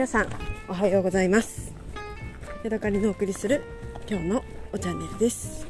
[0.00, 0.28] 皆さん
[0.66, 1.74] おはようございます。
[2.64, 3.62] ヤドカリのお送りする
[4.08, 4.42] 今日の
[4.72, 5.66] おチャンネルです。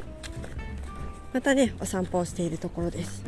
[1.33, 3.25] またねお散歩をしているところです。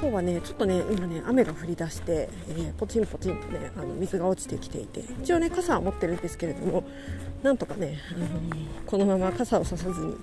[0.00, 6.82] 今日はねちょっとね今ね雨が降り出して、えー、ポチンポチンとねあの水が落ちてきていて一応ね傘は持ってるんですけれども
[7.44, 10.16] なんとかね、あのー、このまま傘をささずに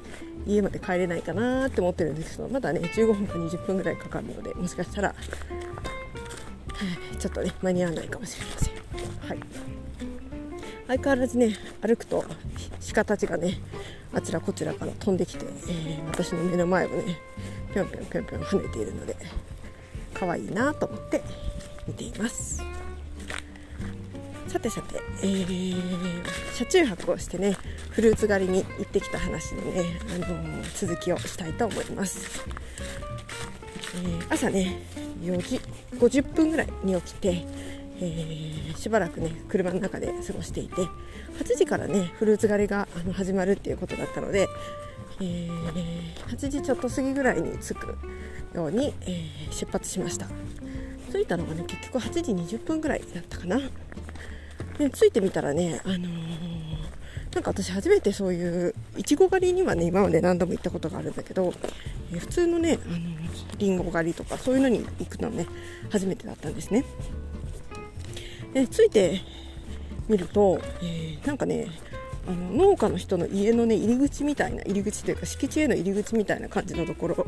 [0.46, 5.16] 家まで帰れないかなって思ってるんですけどまだね15分か20分ぐらいかかるのでもしかしたら、
[7.18, 8.78] ちょっとね間に合わないかもしれません。
[9.30, 9.67] はい。
[10.88, 12.24] 相変わらずね歩くと
[12.94, 13.60] 鹿たちがね
[14.14, 17.20] あちらこちらから飛んできて、えー、私の目の前をね
[17.74, 19.16] ぴょんぴょんぴょんぴょん跳ねているので
[20.14, 21.22] 可愛いなと思って
[21.88, 22.62] 見ています。
[24.48, 25.76] さてさて、えー、
[26.56, 27.58] 車中泊をしてね
[27.92, 32.44] フルーツ狩りに行ってきた話のね、あのー、続きをしたいと思います、
[33.96, 34.82] えー、朝ね
[35.22, 35.60] 4時
[35.98, 37.46] 50分ぐらいに起きて
[38.00, 40.88] えー、しばらくね車の中で過ごしていて8
[41.56, 44.48] 時からねフルーツ狩りがあの始まるっていうことだったので、
[45.20, 47.98] えー、8時ちょっと過ぎぐらいに着く
[48.54, 50.28] ように、えー、出発しました。
[51.12, 53.60] 着いたのがね結局8時20分ぐらいだったかな。
[54.78, 56.00] で着いてみたらね、あのー、
[57.34, 61.54] なんか私初めてそういういちご狩りにはね今まで何度も行ったことがあるんだけど、
[62.12, 62.98] 普通のね、あの
[63.58, 65.48] りんご狩りとかそういうのに行くのね
[65.90, 66.84] 初めてだったんですね。
[68.54, 69.22] でついて
[70.08, 71.68] みると、えー、なんかね
[72.28, 77.28] あの農家の人の家のね入り口みたいな入り口というか敷地への入り口みたいな感じのところ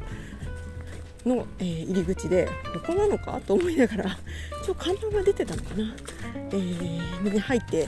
[1.26, 3.40] の、えー、入り口でここなのか？
[3.46, 4.16] と思いながらちょ
[4.64, 5.96] っと看板が出てたのかな、
[6.36, 7.88] えー、でね入って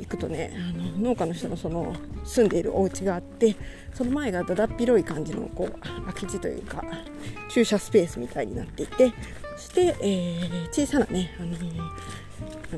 [0.00, 3.54] いくとねあの農家の人のその住んでいるお家があって
[3.94, 6.82] その前がだだっ広い感じのこう空き地というか
[7.48, 9.12] 駐車スペースみたいになっていて
[9.56, 11.56] そして、えー、小さなね、あの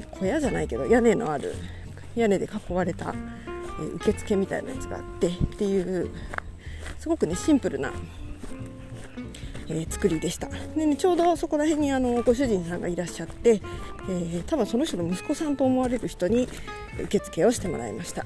[0.03, 1.55] 小屋じゃないけど屋根のある
[2.15, 3.15] 屋根で囲われた、
[3.81, 6.11] え、受付みたいなやつがあってっていう
[6.99, 7.93] すごくねシンプルな、
[9.69, 10.49] えー、作りでした。
[10.49, 13.61] で、ね、ちょうどそこら辺にあのご主人さんがいらっしゃって、
[14.09, 16.49] えー、多分その人の息子さんと思われる人に
[17.05, 18.25] 受付をしてもらいました、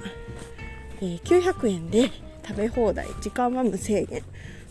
[1.01, 2.11] えー、900円で
[2.47, 4.23] 食べ放題時間は無制限。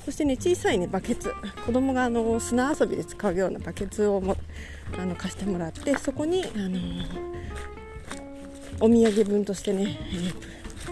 [0.07, 1.33] そしてね小さいねバケツ。
[1.65, 4.37] 子供があの砂遊びで使うようなバケツをも
[4.97, 6.79] あの貸してもらってそこにあの
[8.79, 9.99] お土産分としてね、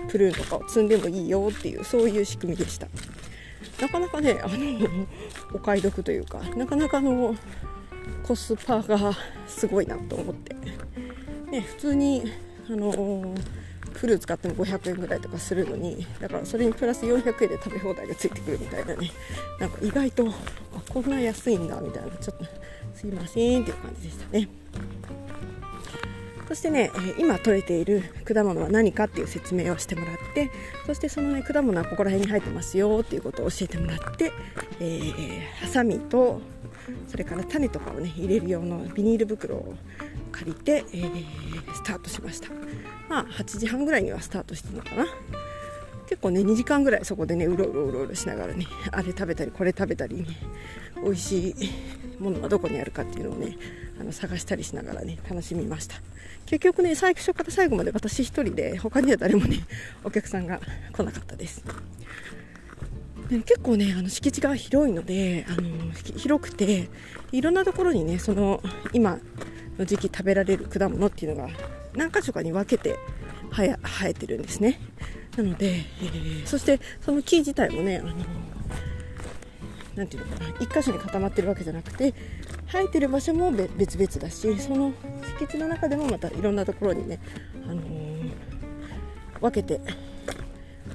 [0.09, 2.89] プルーンとかを積んでもいいよっていうそういう仕組みでした。
[3.79, 5.07] なかなかねあの
[5.53, 7.37] お買い得というかなかなかの
[8.21, 9.13] コスパが
[9.47, 10.53] すごいなと思って、
[11.49, 12.33] ね、普通に
[12.69, 13.64] あのー
[13.95, 19.11] フルーツ買っても500円ぐらいとかするのにだからそれにプラス400円で食べ放題がついてくるみたいなね。
[19.59, 22.09] なんか意外とあこんな安いんだみたいな。
[22.17, 22.45] ちょっと
[22.93, 24.49] すいませんっていう感じでしたね。
[26.47, 30.51] そしてね、今取れている果物は何かっていう説明をしてもらって
[30.85, 34.31] そしてそのね果物はここら辺に入ってますよっていうことを教えてもらって、
[34.79, 36.39] えー、ハサミと
[37.07, 39.73] それから種とかをね入れる用のビニール袋を
[40.35, 42.49] 借りて、えー、スタートしました。
[43.07, 45.05] まあ8時半ぐらいにはスタートしてるのかな。
[46.07, 50.27] 結構ね2時間ぐらいそこでねうろうろうろうろしながらねあれ食べたりこれ食べたりね
[51.03, 51.55] 美味しい
[52.21, 53.57] ものがどこにあるかっていうのをね
[53.99, 55.95] あの探したりしながらね楽しみました。
[56.45, 59.65] 結局ね最初から最後まで私1人で他には誰もね
[60.03, 60.59] お客さんが
[60.91, 61.63] 来なかったです。
[63.29, 66.89] で結構ねあの敷地が広いのであの広くて
[67.31, 68.61] いろんなところにねその
[68.93, 69.17] 今
[69.77, 71.49] の時期食べられる果物っていうのが
[71.95, 72.97] 何箇所かに分けて
[73.51, 73.77] 生
[74.07, 74.79] えてるんですね。
[75.37, 75.83] なので、
[76.45, 78.13] そしてその木自体もねあの
[79.95, 82.13] なていうのかな1箇所に固まってるわけじゃなくて
[82.67, 84.93] 生えてる場所も別々だしその
[85.39, 87.19] 敷地の中でもまたいろんなところにね、
[87.65, 88.31] あのー、
[89.39, 89.79] 分けて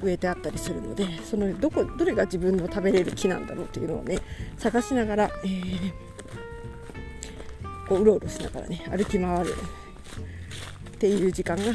[0.02, 4.18] 植えてあったりするのでそのどこどれが自分の食べれる木なんだろうというのをね
[4.58, 5.92] 探しながら、えー、
[7.90, 11.72] こううろうろしながらね歩き回るっていう時間が、あの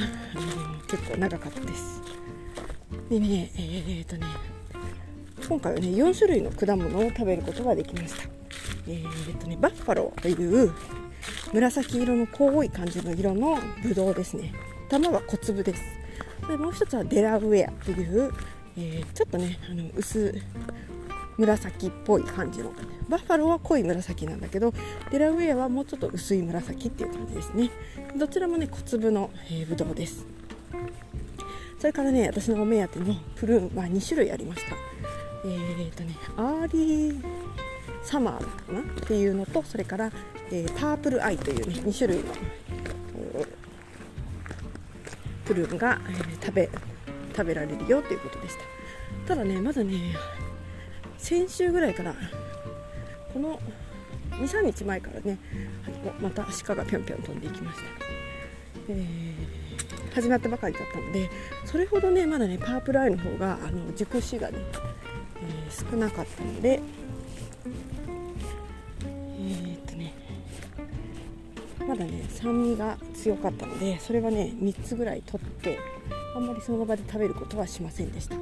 [0.88, 2.02] 結構長かったです。
[3.10, 4.26] でねえー、っとね
[5.50, 8.30] 今回はね4種類の果物を食べることができました。
[8.88, 10.72] えー、っとねバッファローという
[11.52, 14.54] 紫色の濃い感じの色のブドウですね。
[14.88, 15.82] 玉は小粒です。
[16.48, 18.32] でもう一つはデラウェアという、
[18.78, 20.34] えー、ちょっとねあの薄
[21.38, 22.72] 紫っぽい感じの
[23.10, 24.74] バッファローは濃い紫なんだけど
[25.12, 27.70] デラウェアはもうちょっと薄い紫っていう感じですね。
[28.18, 30.26] どちらもね小粒の、えー、ぶどうです。
[31.80, 34.76] それからね私のお目当てのプルーンは2種類ありました。
[35.46, 37.24] えーとねアーリー
[38.06, 40.12] サマーだかなっていうのとそれから、
[40.52, 42.24] えー、パープルアイというね2種類の、
[45.44, 46.70] プルーンが、えー、食べ
[47.36, 48.64] 食べられるよということでした。
[49.28, 50.16] ただねまだね
[51.18, 52.14] 先週ぐらいから
[53.36, 53.60] この
[54.40, 55.38] 23日前からね
[56.22, 57.84] また鹿がぴょんぴょん飛んでいきました、
[58.88, 61.30] えー、始まったばかりだったので
[61.66, 64.58] それほどねまだねパープルアイの方があの熟しがね、
[65.42, 66.80] えー、少なかったので
[69.04, 70.14] えー、っとね
[71.86, 75.78] まだね酸味が強かったのでそれはね3つぐらい取って
[76.38, 78.38] あんまりその場で食べることはしませんでした。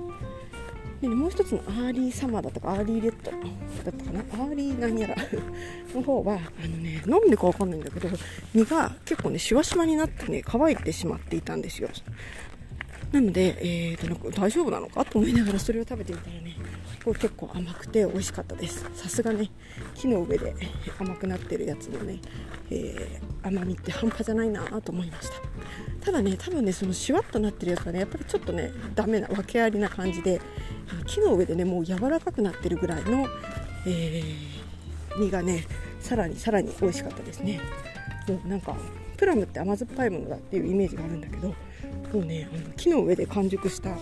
[1.03, 3.31] で、ね、もう一つのアーリーサマーだとかアーリーレッド。
[3.31, 4.19] だったかな。
[4.19, 5.15] アーリーなんやら。
[5.93, 8.09] の方はあのねなんでかわかんないんだけど
[8.53, 11.89] 身が結構ねしわしわになってね乾いてしまっていたんですよ。
[13.11, 16.42] なので、えーと、なんか大丈夫なのかと思いながらそれを食べてみたらね
[17.03, 18.85] これ結構甘くて美味しかったです。
[18.95, 19.51] さすがね
[19.93, 20.55] 木の上で
[20.99, 22.19] 甘くなってるやつのね、
[22.69, 25.35] えー、甘みって半端じゃないなと思いました。
[26.05, 30.39] ただね多分ねそのシュワッとなってるやつがねやっぱりちょっとねダメな訳ありな感じで
[31.05, 33.27] 木の上でねもう柔らかくなってるぐらいの、
[33.85, 35.65] えー、実がね
[35.99, 37.59] さらにさらに美味しかったですね。
[38.27, 38.75] もうなんか
[39.17, 41.55] プラムって甘酸っぱいものだっていうイメージがあるんだけども
[42.13, 43.97] うねあの木の上で完熟した、ま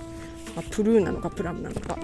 [0.57, 1.97] あ、プルーンなのかプラムなのか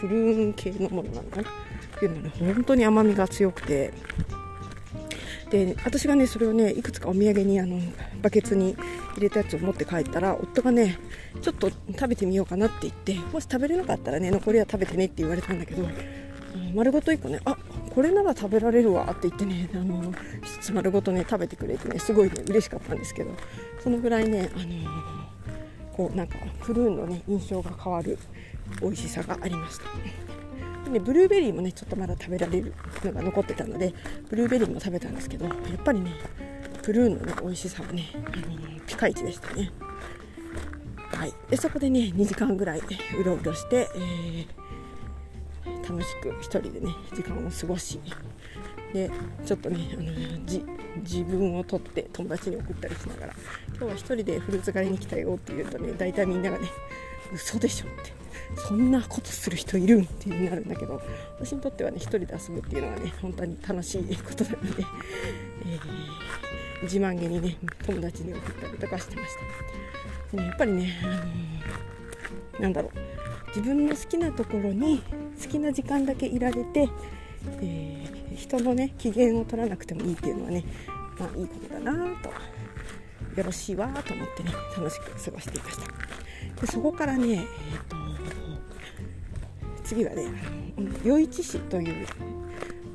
[0.00, 1.48] プルーン系のものなのかな。
[1.48, 3.92] っていうのはね本当に甘みが強くて。
[5.50, 7.80] で私がねそれをねいくつかお土産にあの
[8.22, 8.76] バケツに
[9.14, 10.96] 入れたやつを持って帰ったら夫がね
[11.42, 15.88] ちょっと食べてみようかなって言ってもし食べれなかったらね残りは食べてねって言われたんだけど
[16.74, 17.56] 丸ごと1個ねあ
[17.92, 20.14] これなら食べられるわって言ってねあの1
[20.60, 23.32] つ丸ごとね食べてくれてねすごいね嬉しかったんですけど
[23.82, 28.18] そのぐらいねあのこうなんかプルーンのね印象が変わる
[28.80, 29.84] 美味しさがありました。
[30.84, 32.74] で、ね、ブルーベリーもねちょっとまだ食べられる
[33.04, 33.94] のが残ってたので
[34.28, 36.12] ブルーベリーも食べたんですけどやっぱりね
[36.82, 39.70] プルーンのね美味しさはね、あのピカイチでしたね。
[41.12, 41.32] はい。
[41.50, 48.00] でそこでね2時間ぐらいうろうろして、えー、楽しく1人でね時間を過ごし
[48.92, 49.10] で
[49.44, 50.64] ちょっとねあのじ
[51.02, 53.34] 自分を取って友達に送ったりしながら
[53.68, 56.68] 今日は1人でフルーツ狩りに来たよって言うとね大体みんながね
[57.32, 58.20] 嘘でしょって。
[58.56, 61.00] そんなことする人いるんってなるんだけど
[61.38, 64.84] 私にとってはね1人で遊ぶっていうのはね本当に楽しいことなので、
[65.66, 67.56] えー、自慢げにね
[67.86, 69.28] 友達に送ったりとかしてまし
[70.32, 70.36] た。
[70.36, 72.92] ね、やっぱりね、あのー、なんだろう。
[73.48, 75.02] 自分の好きなところに
[75.42, 76.88] 好きな時間だけいられて、
[77.60, 80.64] えー、人のね機嫌を取らなくてもいいっていうのはね
[81.18, 81.92] まあいいことだな
[82.22, 82.30] と。
[83.36, 86.09] よろしいわと思ってね楽しく過ごしていました。
[86.60, 87.42] でそこからね、えー
[87.88, 88.00] と
[89.84, 90.24] 次はね
[91.04, 92.06] 余市市という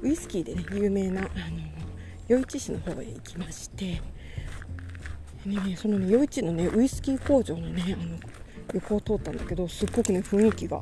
[0.02, 1.30] ウイスキーでね有名なあの
[2.30, 4.02] 余市市の方へ行きまして
[5.46, 8.18] ね、そのね余市のねウイスキー工場のねあの
[8.74, 10.82] 横を通ったんだけどすっごくね雰囲気が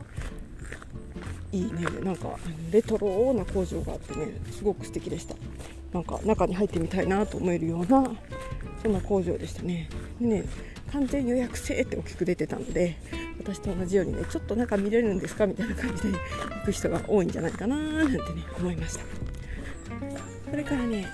[1.51, 1.85] いいね。
[2.03, 2.37] なんか
[2.71, 5.35] レトロな工場があってねすごく素敵でした。
[5.91, 8.09] なんか中に入ってみたいなと思えるような
[8.81, 9.89] そんな工場でしたね。
[10.21, 10.45] でね
[10.93, 12.95] 完全予約制って大きく出てたので
[13.39, 18.21] 私と同じようにねちょっと中見れるんですかみたいな感じで行く人が多いんじゃないかななんてね
[18.57, 19.01] 思いました。
[20.49, 21.07] それからね、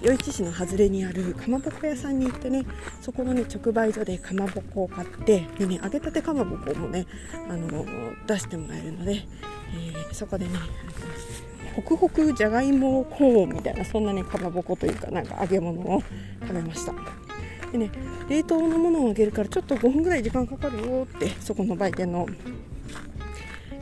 [0.00, 2.64] ー、余市市の外れにあるかまぼこ屋さんに行ってね
[3.02, 7.06] そこのね直売所でかまぼこを買ってでね揚げたてかまぼこもね
[7.50, 7.84] あの
[8.26, 10.58] 出してもらえるので、えー、そこでね
[11.76, 16.02] ホクホクじゃがいもコーンみたいなそんなねかまぼこというかなんか揚げ物を
[16.40, 16.94] 食べました。
[17.72, 17.90] でね
[18.28, 22.26] 冷凍のものをあげるからちょっと5分ぐらい時間かかるよってそこの売店の、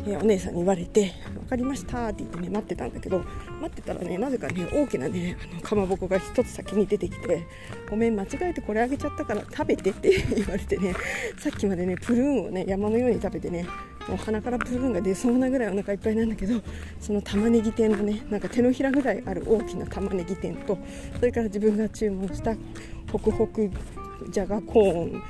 [0.07, 3.25] えー、お姉さんに言われて分かりましたって言ってね待ってたんだけど
[3.61, 7.47] 待ってたらねなぜかね大きなねあのかまぼこが1つ先に出てきて
[7.89, 10.95] ごめん間違えてこれあげちゃったから食べてって言われてね
[11.39, 13.67] さっきまでねプルーンをね山のように食べてね
[14.09, 16.61] もう鼻からプルーンが出そうなぐらいお腹いっぱいなんだけど
[16.99, 20.79] その玉ねぎ店のねなんか手のひらぐらいある大きな玉ねぎ店と
[21.19, 22.55] それから自分が注文した
[23.13, 23.71] ホクホク
[24.31, 25.23] じゃがコーン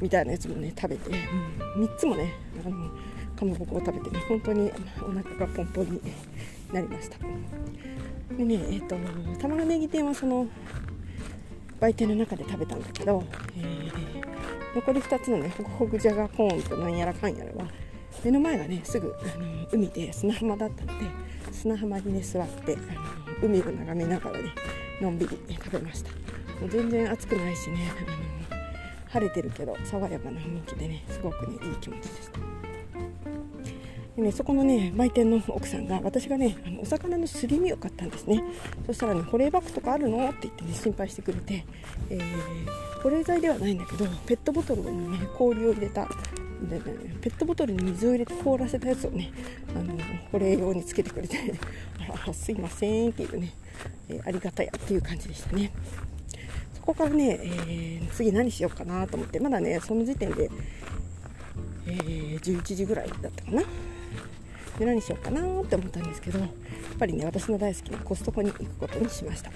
[0.00, 2.32] みたいなやつもね食べて、うん、3つもね
[2.64, 2.88] あの
[3.36, 4.70] かまぼこを食べてね本当に
[5.02, 6.00] お腹がポンポンに
[6.72, 7.18] なりました。
[8.36, 8.96] でねえっ、ー、と
[9.40, 10.46] 玉ねぎ店はその
[11.80, 13.22] 売店の中で食べたんだけど、
[13.56, 17.68] えー、残り2つのねホクホクじゃがコーンとなんやらかんやらは
[18.24, 21.06] 目の前がねすぐあの海で砂浜だったので
[21.52, 24.52] 砂浜にね座ってあの海を眺めながらね
[25.00, 26.10] のんびり食べました。
[26.60, 28.16] もう全然暑くないしねあの
[29.08, 32.40] 晴れてるけど爽やかな雰囲気でねすごくねいい気持ちでした。
[34.16, 38.42] でね、そこのね売店の奥さんが私がねあのお魚のすり身を買ったんですね。
[38.86, 40.26] そしたらね保冷バッグとかあるの？
[40.30, 41.66] って言ってね心配してくれて、
[42.08, 46.08] えー、保冷剤ではないんだけどペットボトルにね氷を入れた、
[47.20, 49.30] ペットボトルに水を入れて凍らせたやつをね
[49.74, 49.96] あの
[50.32, 51.36] 保冷用につけてくれて
[52.26, 53.52] あすいませんっていうね、
[54.08, 55.70] えー、ありがたやっていう感じでしたね。
[56.74, 60.48] そこからね、えー、次何しようかなと思ってまだねその時点で、
[61.86, 63.62] えー、11時ぐらいだったかな。
[64.78, 66.48] で何しようかなって思ったんですけどやっ
[66.98, 69.50] ぱりね私の大好きなコストコに行くことにしました。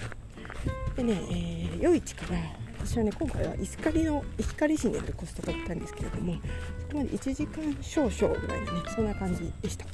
[0.95, 2.37] でね、えー、夜市から
[2.83, 6.33] 私はね今回は石狩の石狩市にあるコストコ行ったんですけれども
[6.79, 9.85] そこまで1時間少々ぐらいのねそんな感じでした。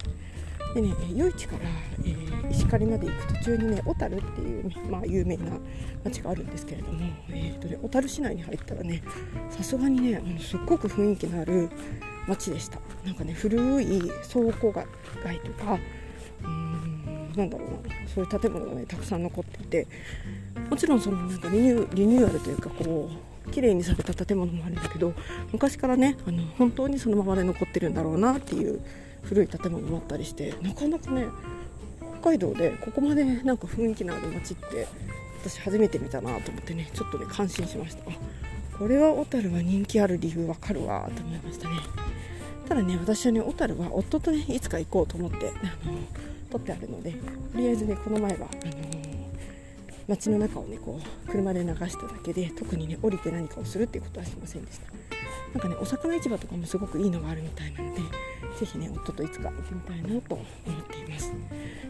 [0.73, 1.63] でね夜市から、
[2.03, 5.57] えー、石狩まで行く途中にね小樽っていう、ね、まあ、有名な
[6.03, 9.01] 町があるんですけれども、えーとね、小樽市内に入ったらね
[9.49, 11.69] さすがにねあのすっごく雰囲気のある
[12.27, 12.79] 街でした。
[13.05, 14.01] なんかね古い
[14.31, 14.85] 倉庫街
[15.39, 15.79] とか
[16.43, 19.87] うんなんだろうなそういう建物がねたくさん残っていて
[20.69, 23.09] もちろんそのなんかリニュリニューアルというかこ
[23.45, 25.13] う綺麗にされた建物もあるんだけど
[25.51, 28.81] 昔からねあの本当にそのままで残ってるんだろうなっていう
[29.23, 31.27] 古い建物もあったりしてなかなかね
[32.21, 34.87] 北海道でここまでなんか雰囲気のある街って
[35.43, 38.03] 私初めて見たなと思ってねちょっとね感心しました。
[38.77, 41.77] これは小樽は人気ある理由わかるわと思いましたね。
[42.67, 45.97] ただね私はね小樽は夫とねいつか行こうと思ってあの
[46.51, 47.17] 撮ってあるのでと
[47.57, 49.06] りあえずねこの前はあの
[50.07, 54.91] 街の中をねこう車で流しただけで特にね降りて何かをするっていうことはしませんでした。
[55.53, 58.01] なんかねお魚市場とかもすごくいいのがあるみたいなので
[58.59, 61.33] ぜひね夫といつか行ってみたいなと思っています。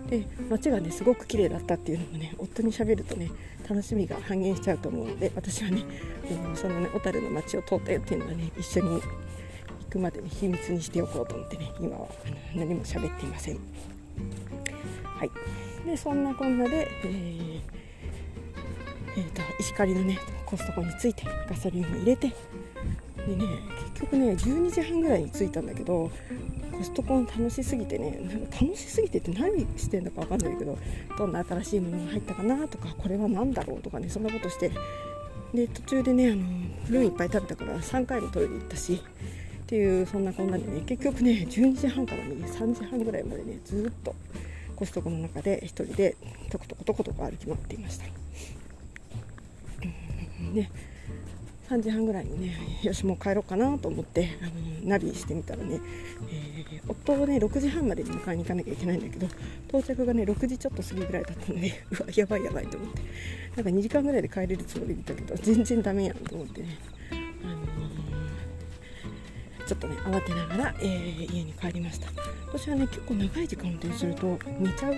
[0.09, 3.29] で街がねすごく綺麗だったっていうのもね夫にしゃべるとね
[3.69, 5.83] 楽しみが半減しちゃうと思うので私はね、
[6.25, 9.03] えー、そのね小樽の街を通ったよっていうのはね一緒に行
[9.89, 12.07] くまでに秘密にしておこうと思ってね今は
[12.55, 13.59] 何も喋っていません。
[15.03, 15.31] はい。
[15.85, 17.86] でそんなこんなで、えー
[19.17, 23.45] えーと、石狩のねコストコに着いてガソリンを入れてでね
[23.95, 26.11] 結局ね12時半ぐらいに着いたんだけど
[26.71, 30.77] コストコ楽しすぎてねなんか楽しすぎてって何してんだか分かんないけど
[31.17, 34.71] どんな新しいものが入ったかなとかこれは何だろうとかねそんなことして
[35.51, 36.43] で途中でねあの
[36.89, 39.01] ルーいっぱい食べたから3回もトイレ行ったし
[39.63, 44.13] っていうそんなこんなでね結局ね12時半からね3時半ぐらいまでねずっと
[44.75, 46.15] コストコの中で1人で
[46.51, 48.26] とことことことこ歩き回っていました。
[50.53, 50.69] で
[51.69, 54.51] 3時半ぐらいにねよしもう帰ろうかなと思ってあの
[54.89, 55.81] ナビしてみたらね、
[56.29, 59.27] えー、夫をね6時半までに迎えに行かなきゃいけないんだけど
[59.67, 63.01] 到着がね6時ちょっと過ぎぐらいだったので うわやばいやばいと思って
[63.57, 66.77] なんか2時間ぐらいで帰れるつもりでいたけど全然ダメやんと思ってね
[69.67, 72.07] ちょっとね慌てながら、えー、家に帰りました。
[72.47, 74.95] 私はね結構長い時間運転すると寝ちゃう。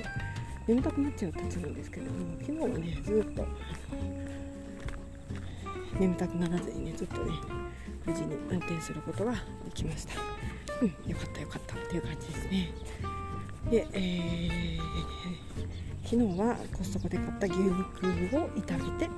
[0.68, 3.44] 眠たくなっちゃうたちなんですけども昨日はねずっと
[6.00, 7.32] 眠たくならずにねずっとね
[8.06, 9.39] 無事に運転することがで
[9.74, 10.13] きました。
[10.82, 12.72] うんよかったよかったっていう感じですね。
[13.70, 14.79] で、えー、
[16.03, 17.74] 昨日はコストコで買った牛肉
[18.38, 19.10] を炒めて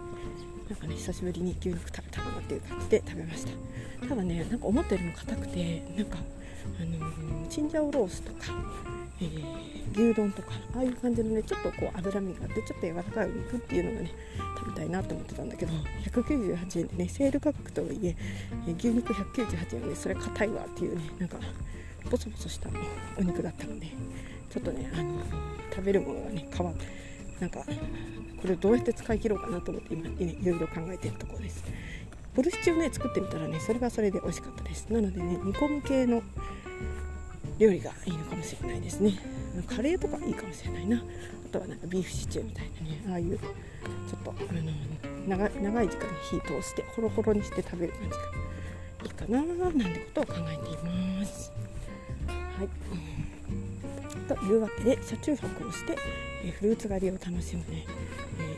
[0.70, 4.08] なんかね久しぶりに牛肉食べたなっていう感じで食べました。
[4.08, 6.18] ただねなんか思ったよりも硬くてなんか
[6.80, 8.54] あのー、チンジャオロースとか、
[9.22, 14.12] えー、牛丼とかああいう感じのねちょっとこう脂身があってちょっと柔らかいお肉っていうのがね
[14.58, 15.74] 食べたいなと思ってたんだけど
[16.06, 18.16] 198円でねセール価格とはいえ
[18.68, 21.38] え牛肉198円でそれ硬いわっていうねなんか
[22.10, 22.70] ボソボソした
[23.18, 23.88] お肉だったので
[24.50, 26.86] ちょっとね、あのー、食べるものがね変わって
[27.40, 27.60] なんか
[28.42, 31.64] これをどうやって使い切ろうかなと思って今いろいろ考えてるところです
[32.36, 34.88] ボルシチをね作ってみたらねそれがそれで美味しかったです。
[34.90, 36.22] なのでね煮込む系の
[37.60, 39.20] 料理がいいのかもしれないですね。
[39.68, 40.98] カレーとかいいかもしれないな。
[40.98, 41.02] あ
[41.52, 43.04] とはなんかビーフシチューみたいなね。
[43.10, 43.46] ああいうちょ
[44.18, 44.62] っとあの
[45.28, 48.16] 長長い時間に火通してホロホロにして食べる感じが
[49.04, 51.52] いいかななんてことを考えています。
[52.28, 52.70] はい。
[54.28, 55.98] というわけで車中泊をして、
[56.46, 57.86] え、フルーツ狩りを楽しむね、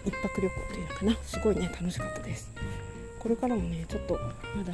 [0.05, 1.17] えー、泊旅行というのかな。
[1.23, 2.51] すごいね楽しかったです。
[3.23, 4.19] これからもねちょっと
[4.55, 4.73] まだ、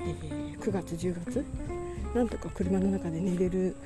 [0.00, 1.44] えー、9月10月？
[2.12, 3.76] なんとか車の中で寝れる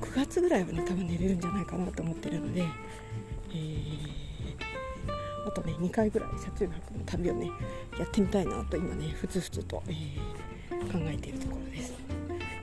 [0.00, 7.50] 9月ぐらいはね多分寝れるんじゃないかなと思ってるので、えー、あとね2回ぐらい車中泊の旅をね
[7.98, 11.92] やってみたいなと今ねふつふつと、えー、考えているところです。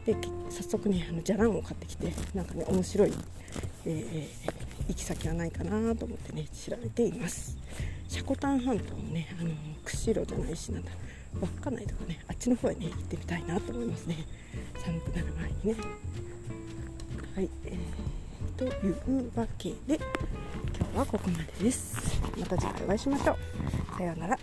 [0.05, 0.15] で
[0.49, 3.13] 早速ねあのじゃらんを買ってきてなんかね面白い、
[3.85, 7.57] えー、行き先はないかなと思ってね調べています。
[8.17, 9.51] ャコタン半島のねあの
[9.83, 10.91] 釧路じゃないしなんだ
[11.41, 14.25] 稚内とかねあっちの方へね行ってみたいなと思いますね。
[14.83, 15.83] 寒くなる前にね。
[17.35, 19.99] はい、えー、というわけで
[20.77, 22.19] 今日はここまでです。
[22.37, 23.97] また次回お会いしましょう。
[23.97, 24.38] さようなら。